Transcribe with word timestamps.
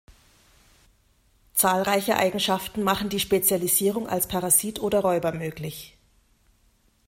Zahlreiche 1.53 2.15
Eigenschaften 2.17 2.81
machen 2.81 3.09
die 3.09 3.19
Spezialisierung 3.19 4.07
als 4.07 4.27
Parasit 4.27 4.79
oder 4.81 5.01
Räuber 5.01 5.31
möglich. 5.31 5.95